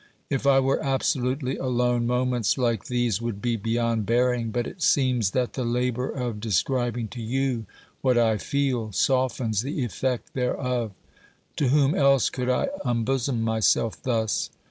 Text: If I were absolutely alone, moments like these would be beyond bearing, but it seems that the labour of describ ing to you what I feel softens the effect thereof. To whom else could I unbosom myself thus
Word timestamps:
If 0.31 0.47
I 0.47 0.59
were 0.59 0.83
absolutely 0.83 1.57
alone, 1.57 2.07
moments 2.07 2.57
like 2.57 2.85
these 2.85 3.21
would 3.21 3.39
be 3.39 3.55
beyond 3.55 4.07
bearing, 4.07 4.49
but 4.49 4.65
it 4.65 4.81
seems 4.81 5.29
that 5.29 5.53
the 5.53 5.63
labour 5.63 6.09
of 6.09 6.37
describ 6.39 6.97
ing 6.97 7.07
to 7.09 7.21
you 7.21 7.67
what 8.01 8.17
I 8.17 8.39
feel 8.39 8.91
softens 8.93 9.61
the 9.61 9.85
effect 9.85 10.33
thereof. 10.33 10.93
To 11.57 11.67
whom 11.67 11.93
else 11.93 12.31
could 12.31 12.49
I 12.49 12.69
unbosom 12.83 13.43
myself 13.43 14.01
thus 14.01 14.49